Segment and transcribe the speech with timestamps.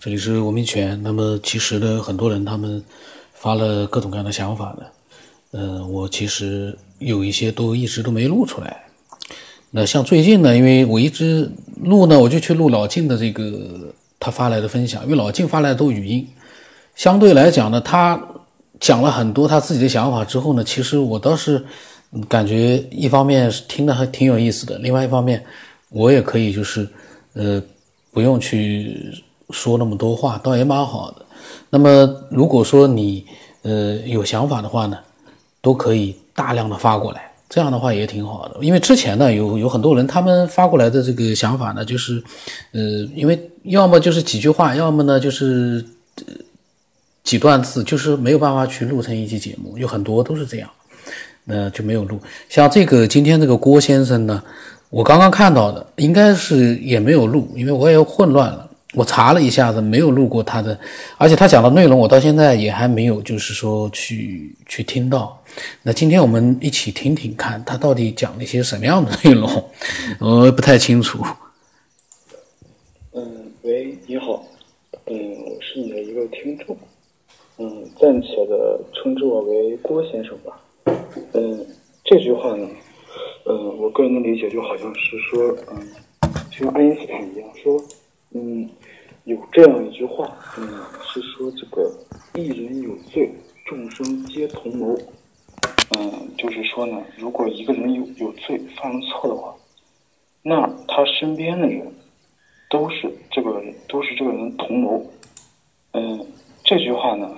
[0.00, 1.00] 这里是文明泉。
[1.02, 2.80] 那么其实呢，很多人他们
[3.34, 4.86] 发了各种各样的想法呢，
[5.50, 8.84] 呃，我其实有一些都一直都没录出来。
[9.72, 11.50] 那像最近呢，因为我一直
[11.82, 16.24] 录呢，我就去录老静的这个他发来的分享，因为老静发来的都语音，
[16.94, 18.22] 相对来讲呢，他
[18.78, 21.62] 讲了很多他自己的想法之后呢，其实我倒是
[22.28, 25.44] 感觉一方面听的还挺有意思的，另外一方面
[25.88, 26.88] 我也可以就是
[27.32, 27.60] 呃
[28.12, 29.12] 不用去
[29.50, 31.24] 说那么多话，倒也蛮好的。
[31.70, 33.24] 那么如果说你
[33.62, 34.98] 呃有想法的话呢，
[35.60, 37.24] 都可以大量的发过来。
[37.50, 42.22] 这样的话也挺好的，因为之前呢有有很多人他们发过来的这个想法呢，就是，
[42.72, 42.80] 呃，
[43.14, 45.82] 因为要么就是几句话，要么呢就是
[47.24, 50.68] 几段字，就是没有办法去录成一期节目，有很多都是这样，
[51.44, 52.20] 那就没有录。
[52.50, 54.42] 像这个今天这个郭先生呢，
[54.90, 58.67] 我刚刚看到的，应该是也没有录，因为我也混乱了。
[58.94, 60.78] 我查了一下子，没有录过他的，
[61.18, 65.38] 而且他讲的内容我到现在也还没有，就是说去去听到。
[65.82, 69.50] 那今天我们一起听听看，他到底讲了一些什么样的内容，
[70.18, 71.22] 我不太清楚。
[73.12, 74.42] 嗯，喂，你好，
[75.06, 76.74] 嗯，我是你的一个听众，
[77.58, 80.58] 嗯，暂且的称之我为郭先生吧。
[81.34, 81.66] 嗯，
[82.04, 82.66] 这句话呢，
[83.44, 85.86] 嗯，我个人的理解就好像是说，嗯，
[86.50, 87.78] 就像爱因斯坦一样说。
[89.58, 90.68] 这样一句话，嗯，
[91.02, 91.92] 是说这个
[92.34, 93.28] 一人有罪，
[93.66, 94.96] 众生皆同谋。
[95.98, 99.52] 嗯，就是说呢，如果一个人有有罪，犯了错的话，
[100.42, 101.92] 那他身边的人
[102.70, 105.04] 都是这个人，都是这个人同谋。
[105.90, 106.24] 嗯，
[106.62, 107.28] 这句话呢，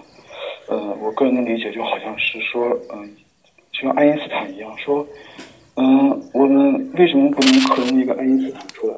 [0.68, 3.16] 呃，我个人的理解就好像是说，嗯，
[3.72, 5.06] 就像爱因斯坦一样说，
[5.76, 8.94] 嗯，我们为什么不能克隆一个爱因斯坦出来？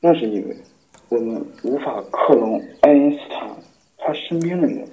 [0.00, 0.56] 那是因为。
[1.08, 3.48] 我们无法克隆爱因斯坦
[3.96, 4.84] 他身边的人，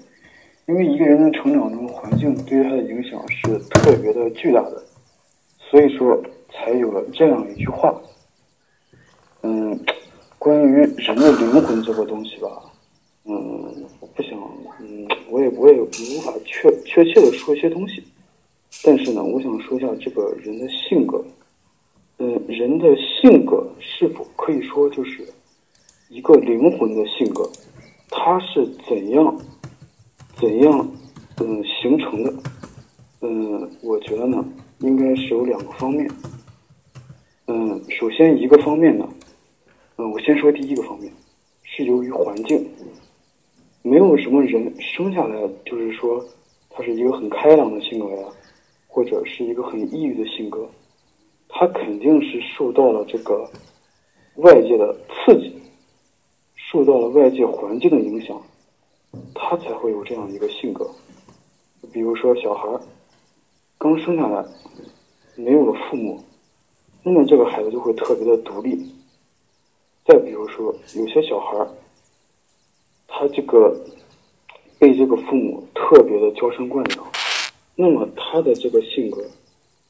[0.68, 4.84] 因为一个人的成长中，环境对他的影响是特别的巨大的，
[5.58, 6.22] 所以说
[6.52, 8.00] 才有了这样一句话。
[9.42, 9.78] 嗯，
[10.38, 12.62] 关于人的灵魂这个东西吧，
[13.26, 14.40] 嗯，我不想，
[14.82, 18.04] 嗯，我也我也无法确确切的说一些东西，
[18.84, 21.26] 但是呢，我想说一下这个人的性格，
[22.20, 25.28] 嗯，人的性格是否可以说就是。
[26.14, 27.50] 一个灵魂的性格，
[28.12, 29.36] 它是怎样
[30.40, 30.88] 怎样
[31.38, 32.32] 嗯形成的？
[33.22, 34.46] 嗯，我觉得呢，
[34.78, 36.08] 应该是有两个方面。
[37.48, 39.10] 嗯，首先一个方面呢，
[39.98, 41.12] 嗯，我先说第一个方面，
[41.64, 42.64] 是由于环境。
[43.82, 45.36] 没有什么人生下来
[45.66, 46.24] 就是说
[46.70, 48.28] 他是一个很开朗的性格呀，
[48.88, 50.70] 或者是一个很抑郁的性格，
[51.50, 53.50] 他肯定是受到了这个
[54.36, 55.52] 外界的刺激。
[56.74, 58.42] 受到了外界环境的影响，
[59.36, 60.90] 他才会有这样一个性格。
[61.92, 62.68] 比如说，小孩
[63.78, 64.44] 刚生下来
[65.36, 66.20] 没有了父母，
[67.04, 68.92] 那么这个孩子就会特别的独立。
[70.04, 71.64] 再比如说，有些小孩
[73.08, 73.80] 他这个
[74.80, 77.12] 被这个父母特别的娇生惯养，
[77.76, 79.22] 那么他的这个性格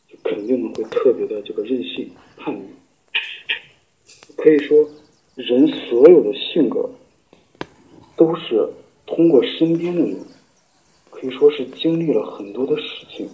[0.09, 2.61] 就肯定会特别的这个任性叛逆。
[4.35, 4.85] 可以说。
[5.35, 6.87] 人所有的性格，
[8.15, 8.69] 都是
[9.07, 10.15] 通过身边的人，
[11.09, 13.27] 可以说是经历了很多的事情，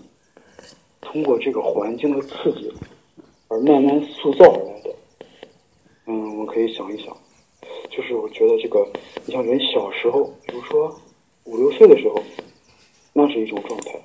[1.02, 2.72] 通过这个环境的刺激，
[3.50, 4.96] 而慢慢塑造而来的。
[6.06, 7.16] 嗯，我们可以想一想，
[7.90, 8.88] 就是我觉得这个，
[9.26, 10.98] 你像人小时候，比如说
[11.44, 12.24] 五六岁的时候，
[13.12, 14.00] 那是一种状态，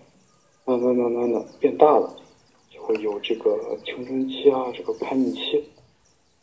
[0.64, 2.12] 慢慢慢慢的变大了，
[2.70, 5.64] 就会有这个青春期啊，这个叛逆期。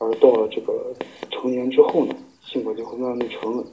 [0.01, 0.95] 而到了这个
[1.29, 3.63] 成年之后呢，性格就会慢慢沉稳，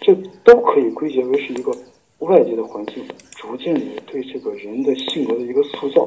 [0.00, 1.70] 这都可以归结为是一个
[2.20, 6.02] 外界的环境逐渐的对这个人的性格的一个塑造，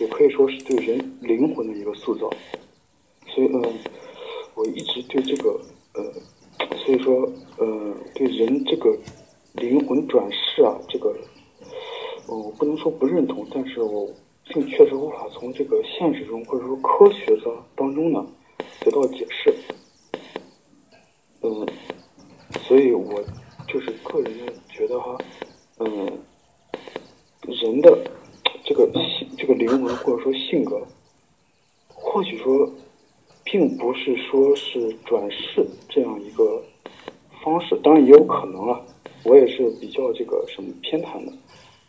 [0.00, 2.28] 也可以说是对人灵魂的一个塑造。
[3.28, 3.72] 所以，呃，
[4.56, 5.60] 我一直对这个，
[5.92, 6.02] 呃，
[6.76, 7.14] 所以说，
[7.58, 8.98] 呃，对人这个
[9.52, 11.14] 灵魂转世啊，这个，
[12.26, 14.10] 我不能说不认同，但是我。
[14.46, 18.24] 这确实无法从这个现实中或者说科学的当中呢
[18.80, 19.52] 得到解释，
[21.40, 21.66] 嗯，
[22.60, 23.24] 所以我
[23.66, 24.32] 就是个人
[24.68, 25.16] 觉得哈，
[25.78, 25.88] 嗯，
[27.48, 27.98] 人的
[28.64, 30.80] 这个性这个灵魂或者说性格，
[31.88, 32.70] 或许说
[33.44, 36.62] 并不是说是转世这样一个
[37.42, 38.80] 方式，当然也有可能啊，
[39.24, 41.32] 我也是比较这个什么偏袒的，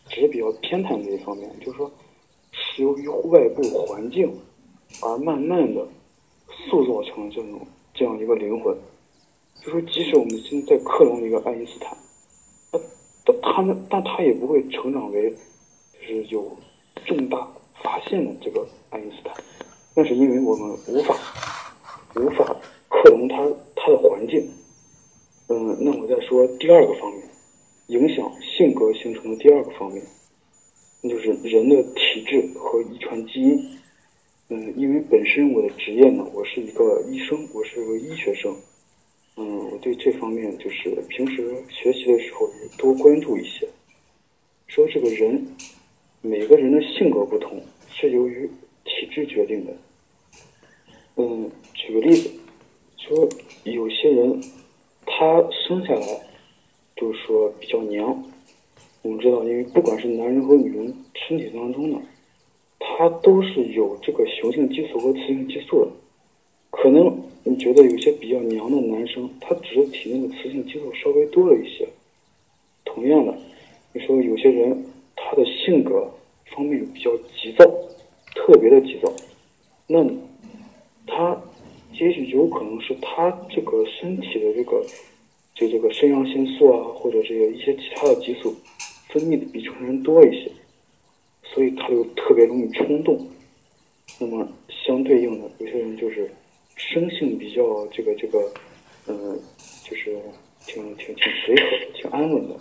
[0.08, 1.92] 只是比较偏袒这一方面，就是说。
[2.56, 4.34] 是由于外部环境
[5.02, 5.86] 而慢慢的
[6.70, 7.60] 塑造成这种
[7.94, 8.76] 这样一个灵魂，
[9.62, 11.98] 就说即使我们现在克隆一个爱因斯坦，
[12.72, 12.80] 那
[13.26, 15.30] 但他们但他也不会成长为
[15.94, 16.58] 就是有
[17.06, 17.48] 重大
[17.84, 19.36] 发现的这个爱因斯坦，
[19.94, 21.16] 那是因为我们无法
[22.16, 22.56] 无法
[22.90, 23.36] 克隆他
[23.76, 24.50] 他的环境。
[25.48, 27.22] 嗯，那我再说第二个方面，
[27.88, 30.04] 影响性格形成的第二个方面，
[31.02, 31.84] 那就是人的
[33.28, 33.70] 基因。
[34.50, 38.56] 嗯，因为本身我的职业呢，我是一个医生，我是个医学生。
[39.38, 43.68] 嗯，我对这方面就是平时学习的时候也多关注一些。
[44.68, 45.46] 说这个人，
[46.22, 48.50] 每个人的性格不同，是由于
[48.84, 49.74] 体质决定的。
[51.16, 52.30] 嗯，举个例子，
[52.98, 53.28] 说
[53.64, 54.42] 有些人
[55.06, 56.22] 他生下来
[56.96, 58.24] 就是说比较娘。
[59.02, 60.96] 我们知道，因为不管是男人和女人
[61.28, 62.02] 身体当中呢，
[62.88, 65.92] 他都是有这个雄性激素和雌性激素的，
[66.70, 67.18] 可能。
[67.48, 71.88] 你觉得有些比较娘的男生，他只是体内的雌性激素稍微多了一些。
[72.84, 73.38] 同样的，
[73.94, 74.84] 你说有些人
[75.16, 76.12] 他的性格
[76.48, 77.64] 方面比较急躁，
[78.34, 79.14] 特别的急躁，
[79.86, 80.04] 那
[81.06, 81.40] 他
[81.94, 84.84] 也许有可能是他这个身体的这个
[85.54, 88.56] 就这个肾上腺素啊，或者这个一些其他的激素
[89.10, 90.52] 分泌的比成人多一些，
[91.54, 93.28] 所以他就特别容易冲动。
[94.20, 96.30] 那么相对应的，有些人就是。
[96.78, 98.52] 生性比较这个这个，
[99.08, 99.40] 嗯，
[99.82, 100.14] 就是
[100.68, 102.56] 挺挺挺随和的，挺安稳的，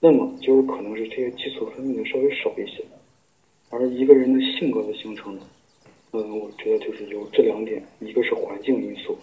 [0.00, 2.84] 那么就有可能是这些激素分泌的稍微少一些。
[3.70, 5.42] 而一个人的性格的形成呢，
[6.10, 9.16] 嗯，我觉得就是由这两点，一个是环境因素，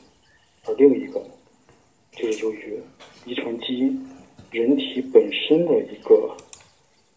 [0.67, 1.21] 而另一个
[2.13, 2.79] 就是由于
[3.25, 4.07] 遗传基因、
[4.51, 6.33] 人体本身的一个，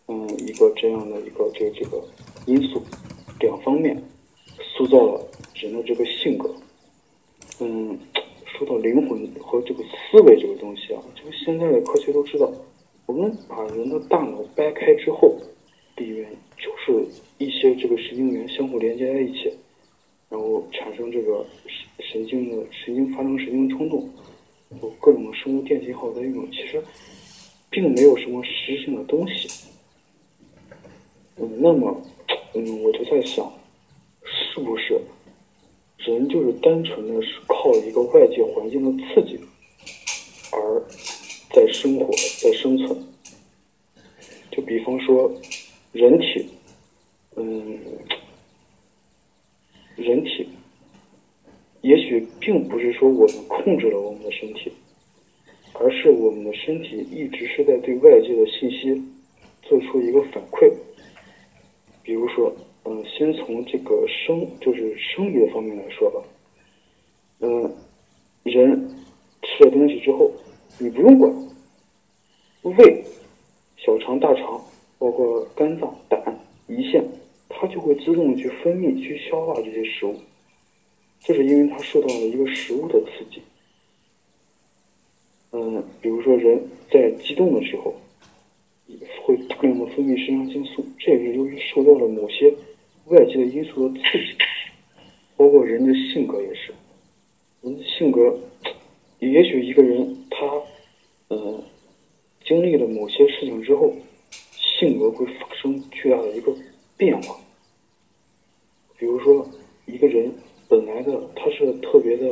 [0.08, 2.02] 嗯，一个这样的一个这这个
[2.46, 2.80] 因素，
[3.40, 4.00] 两方面
[4.58, 6.54] 塑造了人的这个性格。
[7.58, 7.98] 嗯，
[8.44, 12.52] 说到灵魂和这个思维这个东西啊，就现在的科学都知道，
[13.06, 15.36] 我们把人的大脑掰开之后，
[15.96, 17.04] 里面就是
[17.38, 19.52] 一些这个神经元相互连接在一起，
[20.28, 21.44] 然后产生这个
[21.98, 24.08] 神神经的神经发生神经冲动，
[24.82, 26.80] 有各种生物电信号在运动，其实
[27.70, 29.48] 并没有什么实质性的东西。
[31.38, 32.00] 嗯，那么，
[32.54, 33.52] 嗯，我就在想，
[34.24, 35.00] 是不是？
[35.98, 39.38] 人就是单纯的是靠一个外界环境的刺激，
[40.52, 40.82] 而
[41.52, 42.10] 在生活，
[42.40, 42.96] 在生存。
[44.52, 45.30] 就比方说，
[45.92, 46.46] 人体，
[47.34, 47.78] 嗯，
[49.96, 50.48] 人体，
[51.82, 54.72] 也许并不是说我们控制了我们的身体，
[55.74, 59.02] 而是我们的身体一直是在对外界的信息
[59.62, 60.72] 做出一个反馈。
[62.06, 62.50] 比如说。
[62.88, 66.22] 嗯，先从这个生，就是生理的方面来说吧。
[67.40, 67.74] 嗯，
[68.44, 68.88] 人
[69.42, 70.30] 吃了东西之后，
[70.78, 71.28] 你不用管，
[72.62, 73.04] 胃、
[73.76, 74.64] 小肠、大肠，
[75.00, 76.22] 包括肝脏、胆、
[76.68, 77.04] 胰腺，
[77.48, 80.14] 它就会自动去分泌、去消化这些食物。
[81.18, 83.42] 这是因为它受到了一个食物的刺激。
[85.50, 86.56] 嗯，比如说人
[86.88, 87.92] 在激动的时候，
[89.22, 92.54] 会大量的分泌肾上腺素，这也是由于受到了某些。
[93.06, 94.34] 外界的因素的刺激，
[95.36, 96.74] 包括人的性格也是。
[97.62, 98.36] 人的性格，
[99.20, 100.44] 也许一个人他，
[101.28, 101.62] 呃，
[102.44, 103.94] 经历了某些事情之后，
[104.56, 106.52] 性格会发生巨大的一个
[106.96, 107.36] 变化。
[108.98, 109.48] 比如说，
[109.86, 110.28] 一个人
[110.68, 112.26] 本来的他是特别的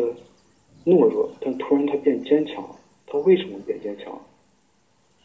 [0.85, 2.77] 懦弱，但突然他变坚强了。
[3.07, 4.21] 他为什么变坚强了？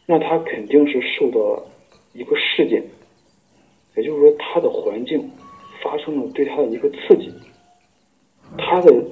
[0.06, 1.66] 那他肯定是受到了
[2.12, 2.82] 一个事件。
[3.96, 5.30] 也就是说，他的环境
[5.82, 7.32] 发生了对他的一个刺激，
[8.56, 9.04] 他的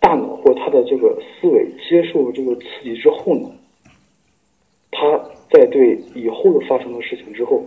[0.00, 3.50] 大脑或他的这个思维接受了这个刺激之后呢，
[4.90, 5.18] 他
[5.50, 7.64] 在对以后的发生的事情之后，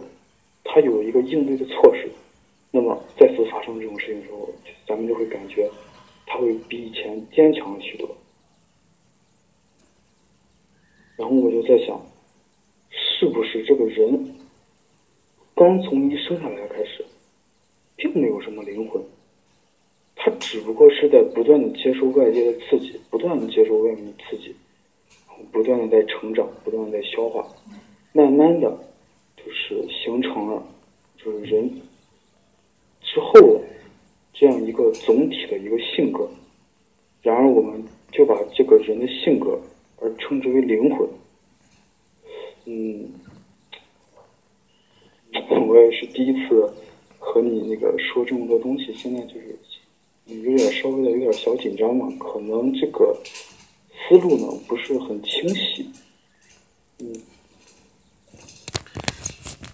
[0.64, 2.10] 他有一个应对的措施。
[2.72, 4.50] 那么再次发生这种事情之后，
[4.88, 5.70] 咱们就会感觉
[6.26, 8.10] 他会比以前坚强了许多。
[11.18, 12.00] 然后我就在想，
[13.20, 14.34] 是不是这个人？
[15.54, 17.04] 刚从一生下来开始，
[17.98, 19.04] 并没有什么灵魂，
[20.16, 24.56] 他只不过是在不断的接受外界的刺激，不断的接受外面的刺激，
[25.52, 27.46] 不断的在成长，不断的在消化，
[28.14, 28.72] 慢慢的，
[29.36, 30.66] 就是形成了，
[31.18, 31.70] 就是人
[33.02, 33.62] 之后的
[34.32, 36.26] 这样一个总体的一个性格。
[37.22, 37.84] 然而，我们
[38.14, 39.60] 就把这个人的性格
[39.98, 41.06] 而称之为灵魂。
[42.70, 43.10] 嗯。
[45.68, 46.72] 我也是第一次
[47.20, 49.58] 和你那个说这么多东西，现在就是
[50.26, 53.16] 有点稍微的有点小紧张嘛，可能这个
[53.92, 55.88] 思路呢不是很清晰。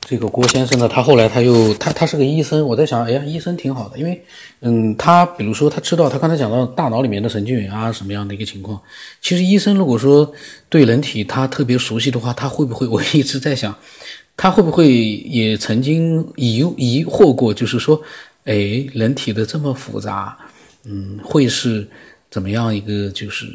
[0.07, 4.23] 这个郭先生呢，他后来他又他他是个医生，我在想，哎呀，医生挺好的，因为
[4.59, 8.79] 嗯，他比如说他知道他刚才讲到大脑里面的神经元啊什么样的一个情况，
[9.19, 10.31] 其实医生如果说
[10.69, 12.85] 对人体他特别熟悉的话，他会不会？
[12.87, 13.75] 我一直在想，
[14.37, 17.99] 他会不会也曾经疑疑惑过，就是说，
[18.43, 20.37] 哎，人体的这么复杂，
[20.83, 21.87] 嗯，会是
[22.29, 23.47] 怎么样一个就是。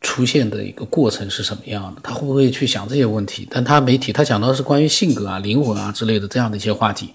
[0.00, 2.00] 出现的一个过程是什么样的？
[2.02, 3.46] 他会不会去想这些问题？
[3.50, 7.12] 但他没提，他讲到是关于性格啊、灵魂啊之类的这样的一些话题，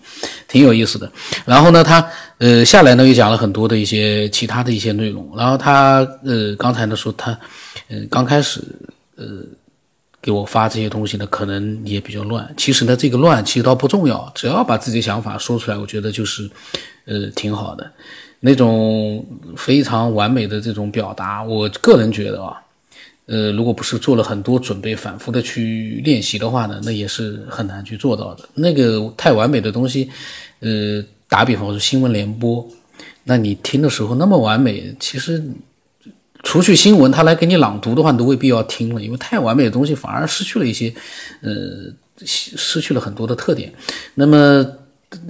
[0.47, 1.11] 挺有意思的。
[1.45, 5.33] 然后呢，他呃下来呢又讲了很多的一些其他的一些内容。
[5.35, 7.31] 然后他呃刚才呢说他
[7.89, 8.61] 呃刚开始
[9.15, 9.25] 呃
[10.21, 12.53] 给我发这些东西呢，可能也比较乱。
[12.55, 16.47] 其实呢，这个乱其实倒不重要，只要把自己的想法说出来，我觉得就是
[17.05, 17.91] 呃挺好的。
[18.41, 19.25] 那种
[19.57, 22.61] 非常完美的这种表达，我个人觉得啊。
[23.27, 28.47] 呃，如果不是做了很多准备，反复的去练习的话呢，那也是很难去做到的。
[28.53, 30.07] 那个太完美的东西，
[30.59, 32.67] 呃，打比方说新闻联播，
[33.23, 35.43] 那你听的时候那么完美，其实
[36.43, 40.93] 除去新闻他来给你朗读的话，你都未必要听了，因为太完美的东西反而失去了一些，
[41.41, 41.91] 呃，
[42.23, 43.73] 失去了很多的特点。
[44.13, 44.63] 那么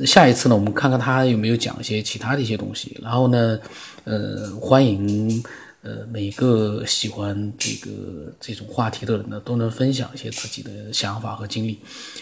[0.06, 3.00] 下一次呢，我们看看他有没有讲一些其他的一些东西。
[3.02, 3.58] 然后呢，
[4.04, 5.42] 呃，欢迎。
[5.86, 11.80] 呃，每个喜欢这个这种话题的人呢，都能分享一些自己的想法和经历，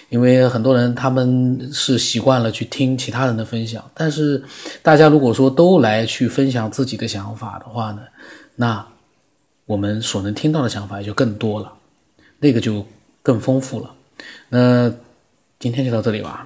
[0.09, 4.43] 因为很多人他们是习惯了去听其他人的分享，但是
[4.81, 8.01] 大家如果说都来去分享自己的想法的话呢，
[8.57, 8.85] 那
[9.65, 11.71] 我们所能听到的想法也就更多了，
[12.39, 12.85] 那个就
[13.21, 13.95] 更丰富了。
[14.49, 14.93] 那
[15.57, 16.45] 今天就到这里吧。